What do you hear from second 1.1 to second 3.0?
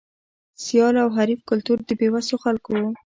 حریف کلتور د بې وسو خلکو و.